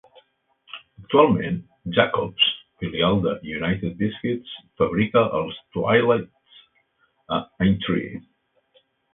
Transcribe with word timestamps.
Actualment, 1.01 1.57
Jacob's, 1.97 2.47
filial 2.83 3.21
de 3.25 3.33
United 3.57 3.93
Biscuits, 4.01 4.57
fabrica 4.83 5.23
els 5.41 5.63
Twiglets 5.77 6.59
a 7.39 7.43
Aintree. 7.69 8.13